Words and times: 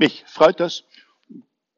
Mich 0.00 0.22
freut 0.28 0.60
das. 0.60 0.84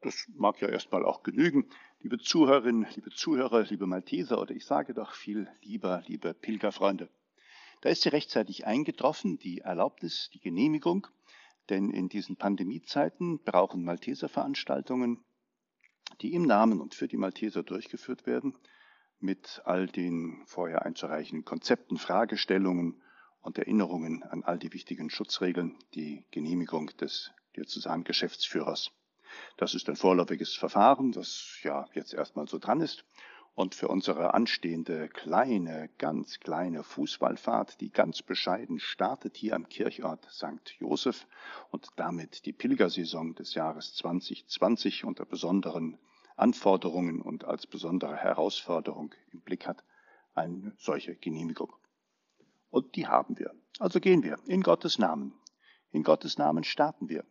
Das 0.01 0.27
mag 0.35 0.61
ja 0.61 0.69
erstmal 0.69 1.03
auch 1.03 1.23
genügen. 1.23 1.67
Liebe 2.01 2.19
Zuhörerinnen, 2.19 2.85
liebe 2.93 3.09
Zuhörer, 3.09 3.63
liebe 3.63 3.87
Malteser 3.87 4.39
oder 4.39 4.53
ich 4.53 4.65
sage 4.65 4.93
doch 4.93 5.13
viel 5.13 5.49
lieber, 5.63 6.03
liebe 6.05 6.35
Pilgerfreunde. 6.35 7.09
Da 7.81 7.89
ist 7.89 8.03
sie 8.03 8.09
rechtzeitig 8.09 8.67
eingetroffen, 8.67 9.39
die 9.39 9.61
Erlaubnis, 9.61 10.29
die 10.35 10.39
Genehmigung, 10.39 11.07
denn 11.69 11.89
in 11.89 12.09
diesen 12.09 12.35
Pandemiezeiten 12.35 13.39
brauchen 13.39 13.83
Malteserveranstaltungen, 13.83 15.23
die 16.21 16.33
im 16.35 16.43
Namen 16.43 16.79
und 16.79 16.93
für 16.93 17.07
die 17.07 17.17
Malteser 17.17 17.63
durchgeführt 17.63 18.27
werden, 18.27 18.55
mit 19.19 19.63
all 19.65 19.87
den 19.87 20.43
vorher 20.45 20.85
einzureichenden 20.85 21.43
Konzepten, 21.43 21.97
Fragestellungen 21.97 23.01
und 23.41 23.57
Erinnerungen 23.57 24.21
an 24.21 24.43
all 24.43 24.59
die 24.59 24.73
wichtigen 24.73 25.09
Schutzregeln, 25.09 25.75
die 25.95 26.23
Genehmigung 26.29 26.91
des 26.97 27.31
Diözesangeschäftsführers. 27.55 28.91
Das 29.57 29.73
ist 29.73 29.87
ein 29.89 29.95
vorläufiges 29.95 30.55
Verfahren, 30.55 31.11
das 31.11 31.57
ja 31.63 31.87
jetzt 31.93 32.13
erstmal 32.13 32.47
so 32.47 32.57
dran 32.57 32.81
ist. 32.81 33.05
Und 33.53 33.75
für 33.75 33.89
unsere 33.89 34.33
anstehende 34.33 35.09
kleine, 35.09 35.89
ganz 35.97 36.39
kleine 36.39 36.83
Fußballfahrt, 36.83 37.81
die 37.81 37.91
ganz 37.91 38.21
bescheiden 38.21 38.79
startet 38.79 39.35
hier 39.35 39.55
am 39.55 39.67
Kirchort 39.67 40.25
St. 40.31 40.75
Joseph 40.79 41.27
und 41.69 41.89
damit 41.97 42.45
die 42.45 42.53
Pilgersaison 42.53 43.35
des 43.35 43.53
Jahres 43.53 43.93
2020 43.95 45.03
unter 45.03 45.25
besonderen 45.25 45.97
Anforderungen 46.37 47.21
und 47.21 47.43
als 47.43 47.67
besondere 47.67 48.15
Herausforderung 48.15 49.13
im 49.31 49.41
Blick 49.41 49.67
hat, 49.67 49.83
eine 50.33 50.73
solche 50.77 51.15
Genehmigung. 51.15 51.75
Und 52.69 52.95
die 52.95 53.07
haben 53.07 53.37
wir. 53.37 53.53
Also 53.79 53.99
gehen 53.99 54.23
wir 54.23 54.39
in 54.45 54.63
Gottes 54.63 54.97
Namen. 54.97 55.33
In 55.91 56.03
Gottes 56.03 56.37
Namen 56.37 56.63
starten 56.63 57.09
wir 57.09 57.25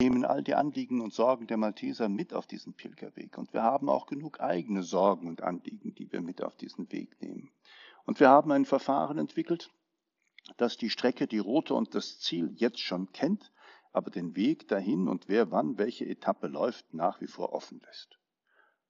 nehmen 0.00 0.24
all 0.24 0.42
die 0.42 0.54
Anliegen 0.54 1.02
und 1.02 1.12
Sorgen 1.12 1.46
der 1.46 1.58
Malteser 1.58 2.08
mit 2.08 2.32
auf 2.32 2.46
diesen 2.46 2.72
Pilgerweg. 2.72 3.36
Und 3.36 3.52
wir 3.52 3.62
haben 3.62 3.90
auch 3.90 4.06
genug 4.06 4.40
eigene 4.40 4.82
Sorgen 4.82 5.28
und 5.28 5.42
Anliegen, 5.42 5.94
die 5.94 6.10
wir 6.10 6.22
mit 6.22 6.42
auf 6.42 6.56
diesen 6.56 6.90
Weg 6.90 7.20
nehmen. 7.20 7.50
Und 8.06 8.18
wir 8.18 8.30
haben 8.30 8.50
ein 8.50 8.64
Verfahren 8.64 9.18
entwickelt, 9.18 9.70
das 10.56 10.78
die 10.78 10.88
Strecke, 10.88 11.26
die 11.26 11.38
Route 11.38 11.74
und 11.74 11.94
das 11.94 12.18
Ziel 12.18 12.50
jetzt 12.56 12.80
schon 12.80 13.12
kennt, 13.12 13.52
aber 13.92 14.10
den 14.10 14.34
Weg 14.36 14.68
dahin 14.68 15.06
und 15.06 15.28
wer 15.28 15.50
wann 15.50 15.76
welche 15.76 16.06
Etappe 16.06 16.46
läuft, 16.46 16.94
nach 16.94 17.20
wie 17.20 17.26
vor 17.26 17.52
offen 17.52 17.80
lässt. 17.84 18.18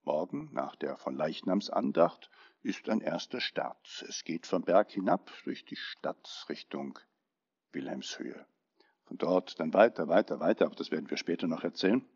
Morgen, 0.04 0.48
nach 0.52 0.76
der 0.76 0.96
von 0.96 1.16
Leichnamsandacht, 1.16 2.30
ist 2.62 2.88
ein 2.88 3.00
erster 3.00 3.40
Start. 3.40 4.04
Es 4.08 4.22
geht 4.22 4.46
vom 4.46 4.62
Berg 4.62 4.92
hinab 4.92 5.32
durch 5.44 5.64
die 5.64 5.76
Stadt 5.76 6.46
Richtung 6.48 6.98
Wilhelmshöhe. 7.72 8.46
Von 9.10 9.18
dort 9.18 9.58
dann 9.58 9.74
weiter, 9.74 10.06
weiter, 10.06 10.38
weiter, 10.38 10.66
aber 10.66 10.76
das 10.76 10.92
werden 10.92 11.10
wir 11.10 11.16
später 11.16 11.48
noch 11.48 11.64
erzählen. 11.64 12.08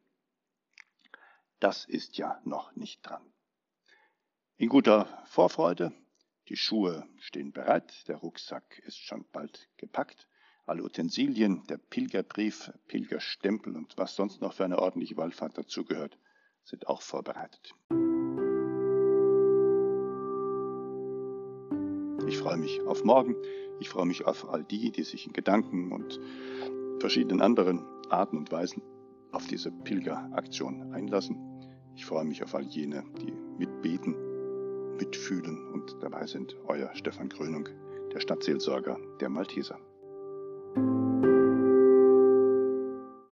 Das 1.59 1.85
ist 1.87 2.17
ja 2.19 2.41
noch 2.45 2.77
nicht 2.77 3.05
dran. 3.05 3.35
In 4.59 4.69
guter 4.69 5.07
Vorfreude, 5.27 5.93
die 6.49 6.57
Schuhe 6.57 7.05
stehen 7.19 7.51
bereit, 7.51 8.07
der 8.07 8.19
Rucksack 8.19 8.79
ist 8.87 8.99
schon 8.99 9.27
bald 9.33 9.69
gepackt, 9.77 10.29
alle 10.67 10.85
Utensilien, 10.85 11.67
der 11.67 11.79
Pilgerbrief, 11.79 12.71
Pilgerstempel 12.87 13.75
und 13.75 13.99
was 13.99 14.15
sonst 14.15 14.41
noch 14.41 14.53
für 14.53 14.65
eine 14.65 14.79
ordentliche 14.79 15.17
Wallfahrt 15.17 15.59
dazugehört, 15.59 16.17
sind 16.63 16.87
auch 16.87 17.03
vorbereitet. 17.03 17.75
Ich 22.29 22.39
freue 22.39 22.57
mich 22.57 22.81
auf 22.83 23.03
morgen. 23.03 23.35
Ich 23.81 23.89
freue 23.89 24.07
mich 24.07 24.25
auf 24.25 24.49
all 24.49 24.63
die, 24.63 24.93
die 24.93 25.03
sich 25.03 25.27
in 25.27 25.33
Gedanken 25.33 25.91
und 25.91 26.21
verschiedenen 27.05 27.43
anderen 27.43 27.85
Arten 28.09 28.39
und 28.39 28.51
Weisen 28.51 28.81
auf 29.31 29.47
diese 29.47 29.71
Pilgeraktion 29.71 30.95
einlassen. 30.95 31.37
Ich 31.95 32.07
freue 32.07 32.25
mich 32.25 32.43
auf 32.43 32.55
all 32.55 32.63
jene, 32.63 33.05
die 33.21 33.31
mitbeten, 33.59 34.17
mitfühlen 34.97 35.69
und 35.75 35.99
dabei 36.01 36.27
sind. 36.27 36.57
Euer 36.67 36.89
Stefan 36.95 37.29
Krönung, 37.29 37.69
der 38.15 38.21
Stadtseelsorger 38.21 38.97
der 39.21 39.29
Malteser. 39.29 39.79